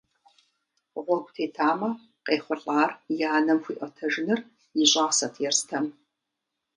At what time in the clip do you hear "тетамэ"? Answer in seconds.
1.35-1.89